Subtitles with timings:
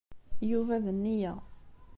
[0.49, 1.33] Yuba d nneyya.